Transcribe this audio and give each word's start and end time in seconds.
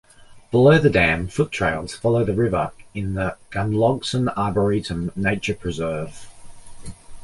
Below 0.49 0.79
the 0.79 0.89
dam, 0.89 1.27
foot 1.27 1.51
trails 1.51 1.93
follow 1.93 2.23
the 2.25 2.33
river 2.33 2.71
in 2.95 3.13
the 3.13 3.37
Gunlogson 3.51 4.29
Arboretum 4.35 5.11
Nature 5.15 5.53
Preserve. 5.53 6.25